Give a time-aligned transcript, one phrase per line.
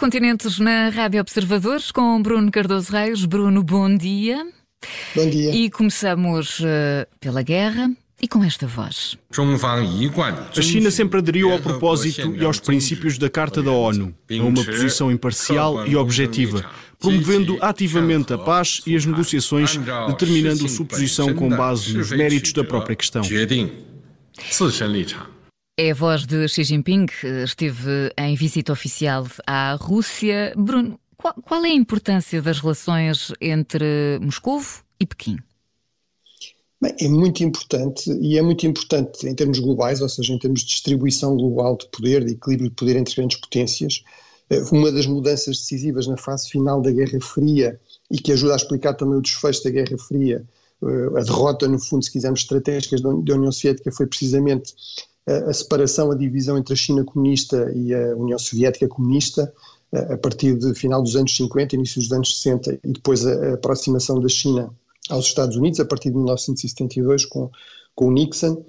[0.00, 3.26] continentes na Rádio Observadores com Bruno Cardoso Reis.
[3.26, 4.46] Bruno, bom dia.
[5.14, 5.54] Bom dia.
[5.54, 6.64] E começamos uh,
[7.20, 7.90] pela guerra.
[8.22, 9.18] E com esta voz.
[10.56, 14.64] A China sempre aderiu ao propósito e aos princípios da Carta da ONU, a uma
[14.64, 16.64] posição imparcial e objetiva,
[16.98, 19.78] promovendo ativamente a paz e as negociações,
[20.08, 23.22] determinando sua posição com base nos méritos da própria questão.
[25.82, 27.06] É a voz de Xi Jinping,
[27.42, 30.52] esteve em visita oficial à Rússia.
[30.54, 34.60] Bruno, qual, qual é a importância das relações entre Moscou
[35.00, 35.38] e Pequim?
[36.82, 40.60] Bem, é muito importante e é muito importante em termos globais, ou seja, em termos
[40.60, 44.04] de distribuição global de poder, de equilíbrio de poder entre grandes potências.
[44.50, 48.56] Eh, uma das mudanças decisivas na fase final da Guerra Fria e que ajuda a
[48.56, 50.46] explicar também o desfecho da Guerra Fria,
[50.82, 54.74] eh, a derrota, no fundo, se quisermos, estratégica da União Soviética foi precisamente
[55.26, 59.52] a separação, a divisão entre a China comunista e a União Soviética comunista,
[59.92, 64.20] a partir do final dos anos 50, início dos anos 60, e depois a aproximação
[64.20, 64.72] da China
[65.08, 67.50] aos Estados Unidos, a partir de 1972, com,
[67.94, 68.64] com Nixon.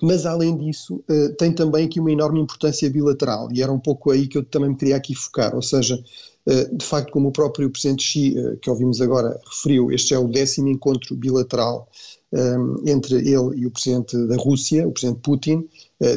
[0.00, 4.10] Mas, além disso, uh, tem também aqui uma enorme importância bilateral, e era um pouco
[4.10, 6.02] aí que eu também me queria aqui focar, ou seja,
[6.46, 10.18] uh, de facto, como o próprio Presidente Xi, uh, que ouvimos agora, referiu, este é
[10.18, 11.88] o décimo encontro bilateral
[12.84, 15.66] entre ele e o presidente da Rússia, o presidente Putin,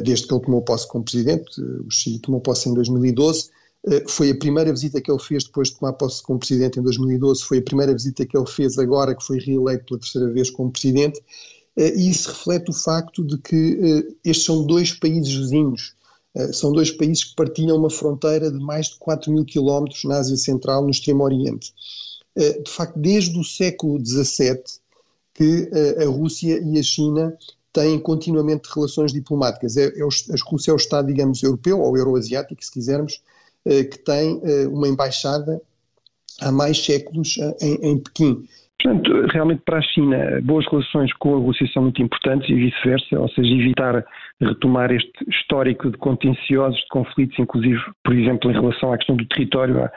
[0.04, 3.50] desde que ele tomou posse como presidente, o Xi tomou posse em 2012,
[3.88, 6.84] uh, foi a primeira visita que ele fez depois de tomar posse como presidente em
[6.84, 10.50] 2012, foi a primeira visita que ele fez agora que foi reeleito pela terceira vez
[10.50, 11.22] como presidente,
[11.78, 15.96] e isso reflete o facto de que estes são dois países vizinhos,
[16.54, 20.38] são dois países que partilham uma fronteira de mais de 4 mil quilómetros na Ásia
[20.38, 21.74] Central, no Extremo Oriente.
[22.36, 24.62] De facto, desde o século XVII,
[25.34, 25.70] que
[26.02, 27.38] a Rússia e a China
[27.74, 29.78] têm continuamente relações diplomáticas.
[29.78, 33.22] É, é o, a Rússia é o Estado, digamos, europeu ou euroasiático, se quisermos,
[33.64, 35.62] que tem uma embaixada
[36.40, 38.48] há mais séculos em Pequim.
[38.82, 43.20] Portanto, realmente para a China, boas relações com a Rússia são muito importantes e vice-versa,
[43.20, 44.04] ou seja, evitar
[44.42, 49.26] retomar este histórico de contenciosos, de conflitos, inclusive, por exemplo, em relação à questão do
[49.26, 49.92] território, a,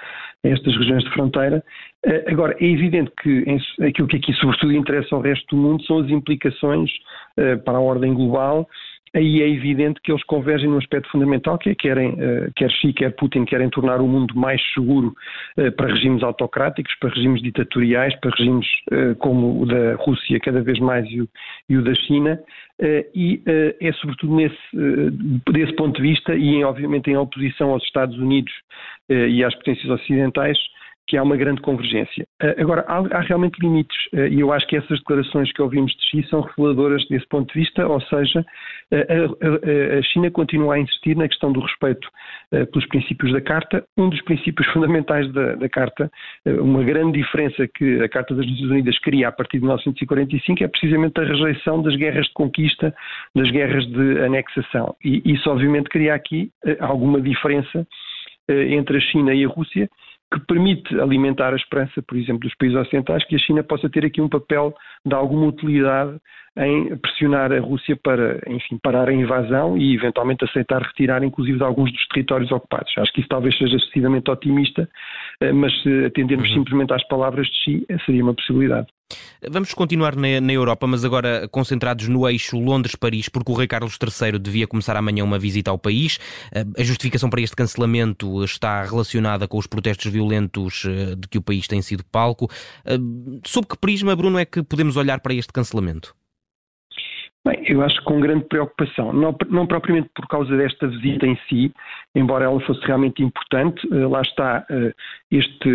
[0.45, 1.65] estas regiões de fronteira.
[2.05, 3.45] Eh, agora, é evidente que
[3.83, 6.91] aquilo que aqui sobretudo interessa ao resto do mundo são as implicações
[7.39, 8.69] eh, para a ordem global
[9.15, 12.93] aí é evidente que eles convergem num aspecto fundamental, que é querem, eh, quer Xi,
[12.93, 15.15] quer Putin, querem tornar o mundo mais seguro
[15.57, 20.61] eh, para regimes autocráticos, para regimes ditatoriais, para regimes eh, como o da Rússia cada
[20.61, 22.41] vez mais e o, da China,
[23.15, 24.57] e é sobretudo nesse,
[25.53, 28.53] desse ponto de vista, e obviamente em oposição aos Estados Unidos
[29.09, 30.59] e às potências ocidentais,
[31.07, 32.27] que há uma grande convergência.
[32.43, 35.93] Uh, agora, há, há, realmente limites, uh, e eu acho que essas declarações que ouvimos
[35.93, 40.75] de Xi são reveladoras desse ponto de vista, ou seja, uh, a, a, China continua
[40.75, 42.09] a insistir na questão do respeito
[42.51, 43.85] pelos princípios da Carta.
[43.97, 46.11] Um dos princípios fundamentais da, da Carta,
[46.47, 50.69] uma grande diferença que a Carta das Nações Unidas cria a partir de 1945 é
[50.69, 52.95] precisamente a rejeição das guerras de conquista,
[53.35, 54.95] das guerras de anexação.
[55.05, 56.51] E isso, obviamente, cria aqui
[56.81, 57.87] alguma diferença
[58.49, 59.89] entre a China e a Rússia
[60.35, 64.05] que permite alimentar a esperança, por exemplo, dos países ocidentais, que a China possa ter
[64.05, 64.75] aqui um papel
[65.05, 66.19] de alguma utilidade
[66.57, 71.65] em pressionar a Rússia para, enfim, parar a invasão e eventualmente aceitar retirar, inclusive, de
[71.65, 72.93] alguns dos territórios ocupados.
[72.97, 74.89] Acho que isso talvez seja excessivamente otimista,
[75.41, 76.57] eh, mas se atendermos uhum.
[76.57, 78.87] simplesmente às palavras de Xi, seria uma possibilidade.
[79.51, 83.99] Vamos continuar na, na, Europa, mas agora concentrados no eixo Londres-Paris, porque o rei Carlos
[84.01, 86.19] III devia começar amanhã uma visita ao país.
[86.53, 90.85] Eh, a justificação para este cancelamento está relacionada com os protestos violentos
[91.19, 92.51] de que o país tem sido palco.
[93.45, 96.15] Sob que prisma, Bruno, é que podemos olhar para este cancelamento?
[97.47, 101.39] Bem, eu acho que com grande preocupação, não, não, propriamente por causa desta visita em
[101.47, 101.71] si,
[102.15, 104.95] embora ela fosse realmente importante, uh, lá está uh,
[105.31, 105.69] este,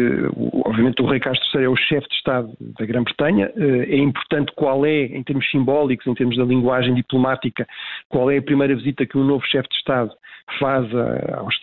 [0.66, 4.51] obviamente o rei Carlos III é o chefe de Estado da Grã-Bretanha, uh, é importante
[4.56, 7.68] qual é, em termos simbólicos, em termos da linguagem diplomática,
[8.07, 10.12] qual é a primeira visita que um novo chefe de Estado
[10.60, 10.88] faz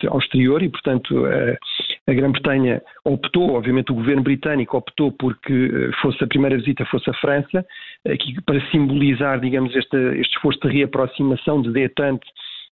[0.09, 1.25] ao exterior e, portanto,
[2.07, 7.13] a Grã-Bretanha optou, obviamente o governo britânico optou porque fosse a primeira visita fosse a
[7.15, 7.65] França,
[8.05, 12.25] aqui para simbolizar, digamos, este, este esforço de reaproximação de detente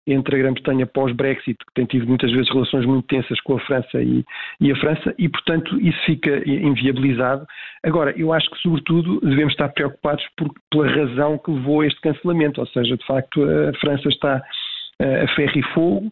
[0.07, 4.01] entre a Grã-Bretanha pós-Brexit, que tem tido muitas vezes relações muito tensas com a França
[4.01, 4.24] e,
[4.62, 7.45] e, a França, e portanto isso fica inviabilizado.
[7.83, 12.00] Agora, eu acho que sobretudo devemos estar preocupados por, pela razão que levou a este
[12.01, 14.44] cancelamento, ou seja, de facto a França está
[15.00, 16.12] a ferro e fogo, eh,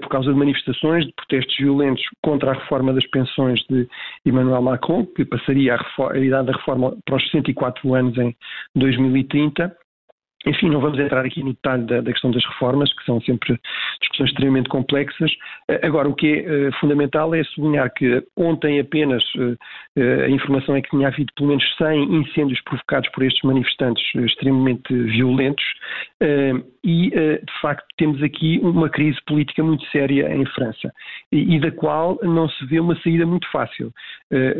[0.00, 3.88] por causa de manifestações, de protestos violentos contra a reforma das pensões de
[4.24, 8.34] Emmanuel Macron, que passaria a, a idade da reforma para os 64 anos em
[8.76, 9.76] 2030.
[10.46, 13.58] Enfim, não vamos entrar aqui no detalhe da, da, questão das reformas, que são sempre
[14.00, 15.30] discussões extremamente complexas.
[15.68, 19.52] Eh, agora, o que é uh, fundamental é sublinhar que ontem apenas uh,
[19.96, 24.02] uh, a informação é que tinha havido pelo menos 100 incêndios provocados por estes manifestantes
[24.14, 25.64] extremamente violentos
[26.84, 30.92] e, de facto, temos aqui uma crise política muito séria em França
[31.30, 33.92] e, e da qual não se vê uma saída muito fácil.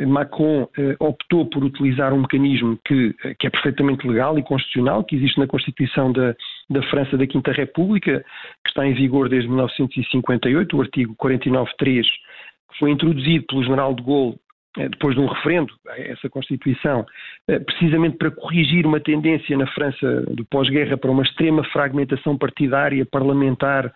[0.06, 0.68] Macron
[0.98, 5.46] optou por utilizar um mecanismo que, que é perfeitamente legal e constitucional, que existe na
[5.46, 6.34] Constituição Constituição da,
[6.70, 8.24] da França da Quinta República,
[8.64, 14.02] que está em vigor desde 1958, o artigo 49.3, que foi introduzido pelo general de
[14.02, 14.36] Gaulle
[14.78, 17.04] eh, depois de um referendo, essa Constituição,
[17.48, 23.04] eh, precisamente para corrigir uma tendência na França do pós-guerra para uma extrema fragmentação partidária,
[23.04, 23.92] parlamentar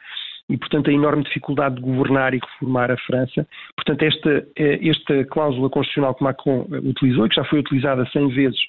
[0.48, 3.46] e, portanto, a enorme dificuldade de governar e reformar a França.
[3.74, 8.28] Portanto, esta, eh, esta cláusula constitucional que Macron utilizou, e que já foi utilizada 100
[8.28, 8.60] vezes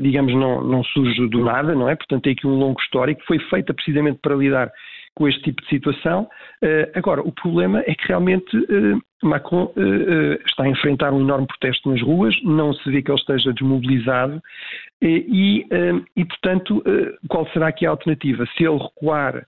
[0.00, 1.96] digamos, não, não surge do nada, não é?
[1.96, 4.72] Portanto, tem aqui um longo histórico, foi feita precisamente para lidar
[5.14, 6.28] com este tipo de situação.
[6.62, 11.46] Uh, agora, o problema é que realmente uh, Macron uh, está a enfrentar um enorme
[11.46, 14.42] protesto nas ruas, não se vê que ele esteja desmobilizado
[15.00, 15.66] e,
[16.16, 16.82] e, portanto,
[17.28, 18.46] qual será aqui a alternativa?
[18.56, 19.44] Se ele recuar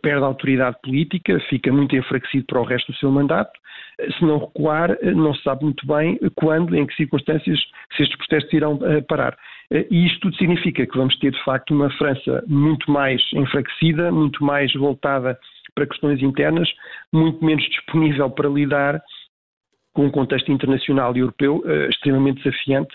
[0.00, 3.50] perde a autoridade política, fica muito enfraquecido para o resto do seu mandato.
[4.16, 7.58] Se não recuar, não se sabe muito bem quando, em que circunstâncias,
[7.96, 8.78] se estes protestos irão
[9.08, 9.36] parar.
[9.90, 14.44] E isto tudo significa que vamos ter, de facto, uma França muito mais enfraquecida, muito
[14.44, 15.38] mais voltada
[15.74, 16.68] para questões internas,
[17.12, 19.00] muito menos disponível para lidar
[19.94, 22.94] com um contexto internacional e europeu uh, extremamente desafiante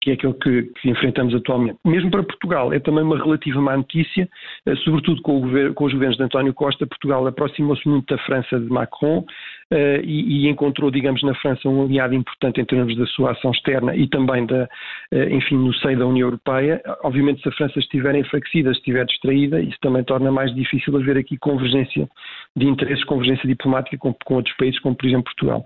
[0.00, 1.78] que é aquele que, que, enfrentamos atualmente.
[1.84, 4.28] Mesmo para Portugal, é também uma relativa má notícia,
[4.66, 6.86] eh, sobretudo com, governo, com os governos de António Costa.
[6.86, 9.24] Portugal aproximou-se muito da França de Macron
[9.72, 13.50] uh, e, e, encontrou, digamos, na França um aliado importante em termos da sua ação
[13.50, 16.80] externa e também, da, uh, enfim, no seio da União Europeia.
[17.02, 21.36] Obviamente, se a França estiver enfraquecida, estiver distraída, isso também torna mais difícil haver aqui
[21.38, 22.08] convergência
[22.56, 25.64] de interesses, convergência diplomática com, com outros países, como por exemplo Portugal.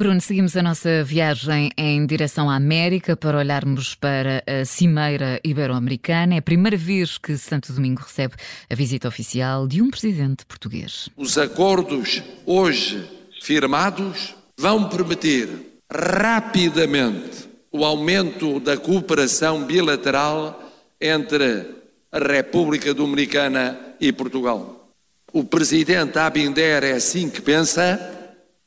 [0.00, 6.36] Bruno, seguimos a nossa viagem em direção à América para olharmos para a Cimeira Ibero-Americana.
[6.36, 8.32] É a primeira vez que Santo Domingo recebe
[8.70, 11.10] a visita oficial de um presidente português.
[11.18, 13.06] Os acordos hoje
[13.42, 15.50] firmados vão permitir
[15.92, 20.66] rapidamente o aumento da cooperação bilateral
[20.98, 21.74] entre
[22.10, 24.88] a República Dominicana e Portugal.
[25.30, 28.16] O presidente Abinder é assim que pensa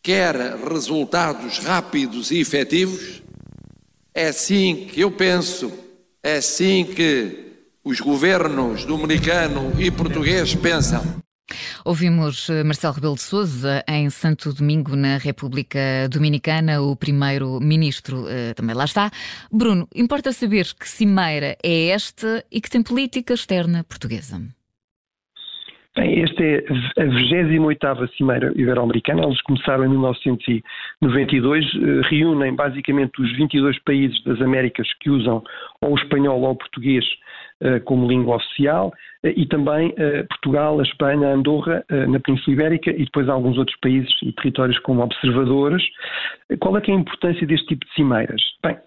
[0.03, 0.35] quer
[0.69, 3.23] resultados rápidos e efetivos,
[4.13, 5.71] é assim que eu penso,
[6.21, 7.53] é assim que
[7.83, 11.23] os governos dominicano e português pensam.
[11.85, 15.79] Ouvimos eh, Marcelo Rebelo de Sousa em Santo Domingo, na República
[16.09, 19.11] Dominicana, o primeiro-ministro uh, também lá está.
[19.51, 24.41] Bruno, importa saber que cimeira é esta e que tem política externa portuguesa.
[25.95, 26.57] Bem, esta é
[26.97, 34.41] a 28ª Cimeira Ibero-Americana, eles começaram em 1992, eh, reúnem basicamente os 22 países das
[34.41, 35.43] Américas que usam
[35.81, 37.05] ou o espanhol ou o português
[37.61, 38.91] eh, como língua oficial,
[39.23, 39.93] eh, e também
[40.29, 44.79] Portugal, a Espanha, a Andorra, na Península Ibérica, e depois alguns outros países e territórios
[44.79, 45.83] como observadores.
[46.59, 48.41] Qual é, é a importância deste tipo de cimeiras?
[48.63, 48.77] Bem,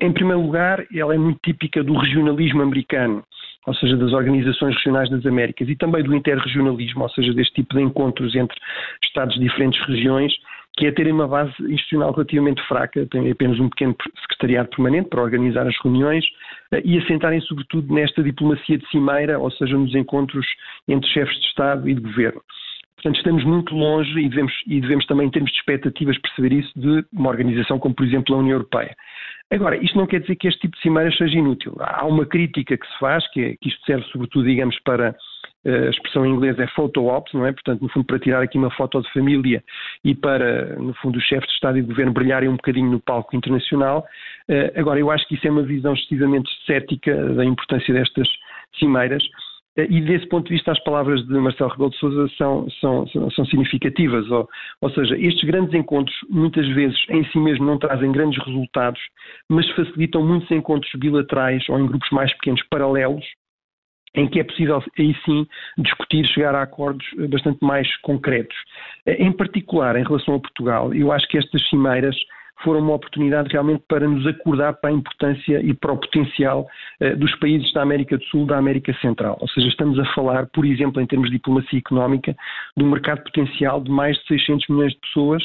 [0.00, 3.24] em primeiro lugar, ela é muito típica do regionalismo americano
[3.66, 7.76] ou seja, das organizações regionais das Américas, e também do interregionalismo, ou seja, deste tipo
[7.76, 8.56] de encontros entre
[9.04, 10.32] Estados de diferentes regiões,
[10.74, 15.22] que é terem uma base institucional relativamente fraca, tem apenas um pequeno secretariado permanente para
[15.22, 16.24] organizar as reuniões
[16.72, 20.46] eh, e assentarem sobretudo nesta diplomacia de cimeira, ou seja, nos encontros
[20.88, 22.40] entre chefes de Estado e de governo.
[22.96, 26.72] Portanto, estamos muito longe e devemos, e devemos também, em termos de expectativas, perceber isso
[26.76, 28.96] de uma organização como, por exemplo, a União Europeia.
[29.52, 31.76] Agora, isto não quer dizer que este tipo de cimeiras seja inútil.
[31.78, 35.14] Há uma crítica que se faz, que, é, que isto serve sobretudo, digamos, para
[35.66, 37.52] eh, a expressão em inglês é photo ops, não é?
[37.52, 39.62] Portanto, no fundo, para tirar aqui uma foto de família
[40.02, 42.98] e para, no fundo, os chefes de Estado e de Governo brilharem um bocadinho no
[42.98, 44.06] palco internacional.
[44.48, 48.28] Eh, agora, eu acho que isso é uma visão excessivamente cética da importância destas
[48.78, 49.22] cimeiras.
[49.76, 53.44] E desse ponto de vista as palavras de Marcelo Rebelo de Sousa são, são, são,
[53.46, 54.46] significativas, ou,
[54.82, 59.00] ou seja, estes grandes encontros muitas vezes em si mesmo não trazem grandes resultados,
[59.48, 63.24] mas facilitam muitos encontros bilaterais ou em grupos mais pequenos paralelos,
[64.14, 65.46] em que é possível aí sim
[65.78, 68.56] discutir, chegar a acordos eh, bastante mais concretos.
[69.06, 72.14] Eh, em particular, em relação a Portugal, eu acho que estas cimeiras
[72.62, 76.66] foram uma oportunidade realmente para nos acordar para a importância e para o potencial
[77.00, 79.36] uh, dos países da América do Sul, da América Central.
[79.40, 82.34] Ou seja, estamos a falar, por exemplo, em termos de diplomacia económica,
[82.76, 85.42] de um mercado potencial de mais de 600 milhões de pessoas,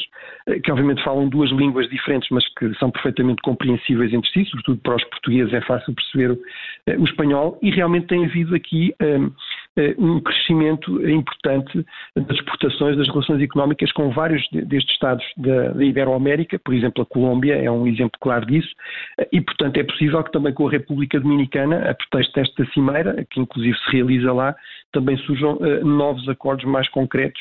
[0.48, 4.80] uh, que obviamente falam duas línguas diferentes, mas que são perfeitamente compreensíveis entre si, sobretudo
[4.82, 6.38] para os portugueses é fácil perceber uh,
[6.98, 8.94] o espanhol, e realmente tem havido aqui
[9.98, 11.84] um crescimento importante
[12.16, 17.54] das exportações, das relações económicas com vários destes Estados da, Iberoamérica, por exemplo, a Colômbia
[17.54, 18.68] é um exemplo claro disso,
[19.32, 23.40] e, portanto, é possível que também com a República Dominicana, a pretexto desta cimeira, que
[23.40, 24.54] inclusive se realiza lá,
[24.92, 27.40] também surjam uh, novos acordos mais concretos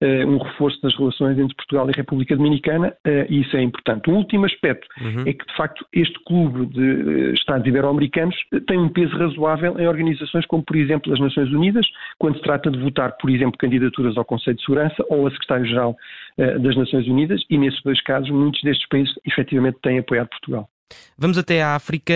[0.00, 2.94] um reforço das relações entre Portugal e a República Dominicana,
[3.28, 4.08] e isso é importante.
[4.08, 5.22] Um último aspecto uhum.
[5.26, 8.36] é que, de facto, este clube de Estados ibero-americanos
[8.66, 11.86] tem um peso razoável em organizações como, por exemplo, as Nações Unidas,
[12.18, 15.96] quando se trata de votar, por exemplo, candidaturas ao Conselho de Segurança ou a Secretário-Geral
[16.60, 20.68] das Nações Unidas, e nesses dois casos, muitos destes países efetivamente têm apoiado Portugal.
[21.18, 22.14] Vamos até à África,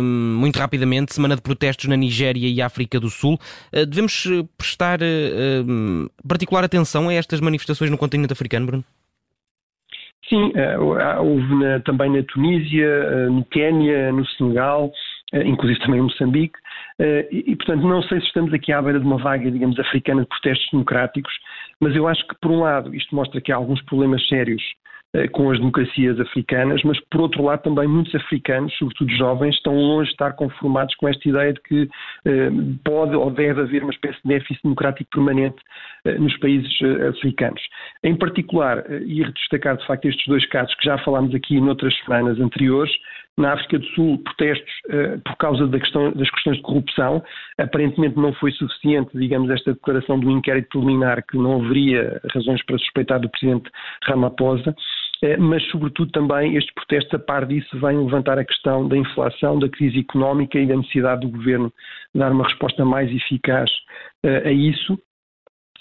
[0.00, 3.38] hum, muito rapidamente, semana de protestos na Nigéria e África do Sul.
[3.72, 8.84] Uh, devemos uh, prestar uh, hum, particular atenção a estas manifestações no continente africano, Bruno?
[10.28, 10.52] Sim,
[11.20, 14.90] houve na, também na Tunísia, no Quénia, no Senegal,
[15.44, 16.58] inclusive também em Moçambique,
[17.30, 20.28] e, portanto não sei se estamos aqui à beira de uma vaga, digamos, africana de
[20.28, 21.32] protestos democráticos,
[21.80, 24.81] mas eu acho que, por um lado, isto mostra que há alguns problemas sérios eh,
[25.32, 30.06] com as democracias africanas, mas por outro lado também muitos africanos, sobretudo jovens, estão longe
[30.06, 31.88] de estar conformados com esta ideia de que
[32.24, 32.50] eh,
[32.82, 35.56] pode ou deve haver uma espécie de déficit democrático permanente
[36.04, 37.60] eh, nos países eh, africanos.
[38.02, 41.94] Em particular, eh, ia destacar de facto estes dois casos que já falámos aqui noutras
[42.04, 42.92] semanas anteriores,
[43.38, 47.22] na África do Sul, protestos uh, por causa da questão, das questões de corrupção.
[47.58, 52.78] Aparentemente não foi suficiente, digamos, esta declaração do inquérito preliminar que não haveria razões para
[52.78, 53.70] suspeitar do presidente
[54.04, 54.74] Ramaphosa.
[55.22, 59.58] Eh, mas, sobretudo, também estes protestos, a par disso, vêm levantar a questão da inflação,
[59.58, 61.72] da crise económica e da necessidade do governo
[62.14, 63.70] dar uma resposta mais eficaz
[64.26, 64.98] uh, a isso.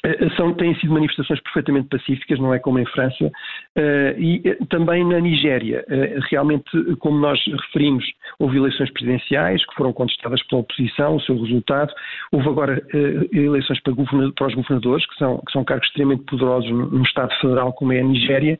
[0.03, 5.05] Eh, são, têm sido manifestações perfeitamente pacíficas, não é como em França, uh, e também
[5.05, 5.85] na Nigéria.
[5.87, 8.03] Uh, realmente, como nós referimos,
[8.39, 11.93] houve eleições presidenciais que foram contestadas pela oposição, o seu resultado.
[12.31, 13.93] Houve agora uh, eleições para,
[14.35, 17.99] para, os governadores, que são, que são cargos extremamente poderosos num Estado federal como é
[17.99, 18.57] a Nigéria.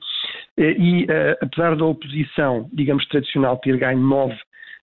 [0.58, 1.08] e,
[1.42, 4.38] apesar da oposição, digamos, tradicional ter ganho nove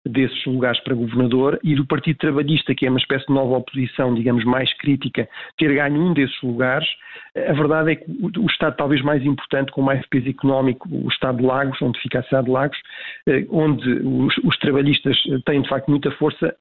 [0.08, 4.14] desses lugares para governador e do Partido Trabalhista, que é uma espécie de nova oposição,
[4.14, 6.88] digamos, mais crítica, ter ganho um desses lugares.
[7.48, 8.04] A verdade é que
[8.38, 12.20] o Estado talvez mais importante, com mais peso económico, o Estado de Lagos, onde fica
[12.20, 12.78] a cidade de Lagos,
[13.28, 16.54] eh, onde os, os trabalhistas têm de facto muita força,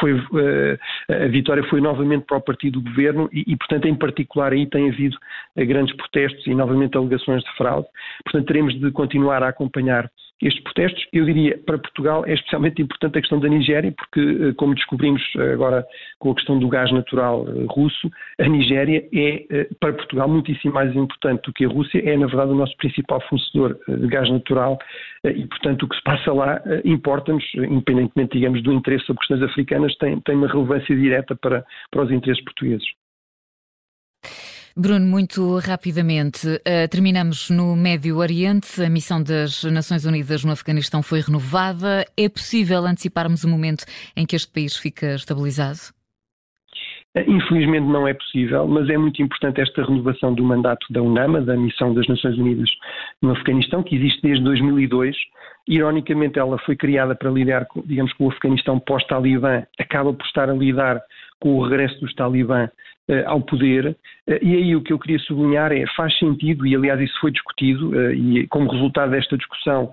[0.00, 0.78] foi, eh,
[1.08, 4.66] a vitória foi novamente para o partido do governo e, e, portanto, em particular aí
[4.66, 5.16] tem havido
[5.56, 7.86] eh, grandes protestos e novamente alegações de fraude.
[8.24, 10.10] Portanto, teremos de continuar a acompanhar
[10.42, 11.06] estes protestos.
[11.12, 15.22] Eu diria, para Portugal é especialmente importante a questão da Nigéria, porque, eh, como descobrimos
[15.52, 15.86] agora
[16.18, 20.74] com a questão do gás natural eh, russo, a Nigéria é, eh, para Portugal, muitíssimo
[20.74, 24.28] mais importante do que a Rússia, é, na verdade, o nosso principal fornecedor de gás
[24.30, 24.78] natural
[25.24, 29.94] e, portanto, o que se passa lá importa-nos, independentemente, digamos, do interesse sobre questões africanas,
[29.96, 32.86] tem, tem uma relevância direta para, para os interesses portugueses.
[34.76, 38.82] Bruno, muito rapidamente, uh, terminamos no Médio Oriente.
[38.82, 42.06] A missão das Nações Unidas no Afeganistão foi renovada.
[42.16, 43.84] É possível anteciparmos o momento
[44.16, 45.78] em que este país fica estabilizado?
[47.14, 51.42] Eh, infelizmente não é possível, mas é muito importante esta renovação do mandato da UNAMA,
[51.42, 52.70] da Missão das Nações Unidas
[53.20, 55.14] no Afeganistão, que existe desde 2002.
[55.68, 60.54] Ironicamente, ela foi criada para lidar, digamos, com o Afeganistão pós-Talibã, acaba por estar a
[60.54, 61.02] lidar
[61.38, 62.70] com o regresso dos Talibã
[63.26, 63.96] ao poder.
[64.28, 67.32] Uh, e aí o que eu queria sublinhar é, faz sentido, e aliás isso foi
[67.32, 69.90] discutido, uh, e como resultado desta discussão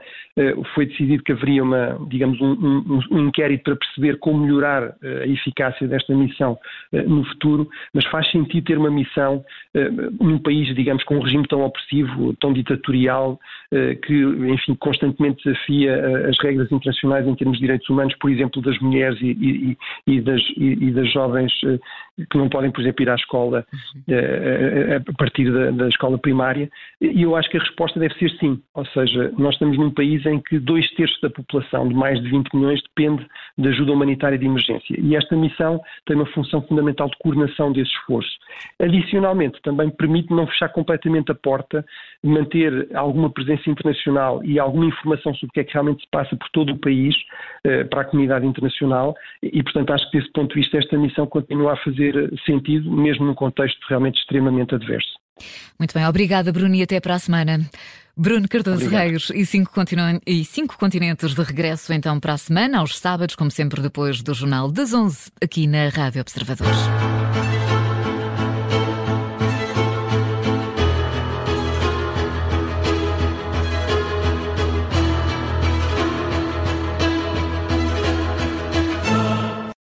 [0.73, 5.27] foi decidido que haveria uma, digamos, um, um, um inquérito para perceber como melhorar a
[5.27, 6.57] eficácia desta missão
[6.93, 9.43] no futuro, mas faz sentido ter uma missão
[10.17, 13.37] num país, digamos, com um regime tão opressivo, tão ditatorial,
[14.03, 18.79] que, enfim, constantemente desafia as regras internacionais em termos de direitos humanos, por exemplo, das
[18.79, 21.51] mulheres e, e, e, das, e das jovens
[22.29, 24.01] que não podem, por exemplo, ir à escola uhum.
[24.09, 26.69] eh, a partir da, da, escola primária.
[27.01, 28.61] E eu acho que a resposta deve ser sim.
[28.73, 32.29] Ou seja, nós estamos num país em que dois terços da população, de mais de
[32.29, 33.25] 20 milhões, depende
[33.57, 34.95] de ajuda humanitária de emergência.
[34.97, 38.31] E esta missão tem uma função fundamental de coordenação desse esforço.
[38.79, 41.85] Adicionalmente, também permite não fechar completamente a porta,
[42.23, 46.35] manter alguma presença internacional e alguma informação sobre o que é que realmente se passa
[46.35, 47.15] por todo o país
[47.63, 49.15] eh, para a comunidade internacional.
[49.41, 53.25] E, portanto, acho que desse ponto de vista esta missão continua a fazer sentido, mesmo
[53.25, 55.09] num contexto realmente extremamente adverso.
[55.77, 57.59] Muito bem, obrigada, Bruno, e até para a semana.
[58.15, 59.07] Bruno Cardoso Obrigado.
[59.07, 59.71] Reis e cinco,
[60.27, 64.33] e cinco continentes de regresso então para a semana, aos sábados, como sempre depois do
[64.33, 66.77] Jornal das 11, aqui na Rádio Observadores.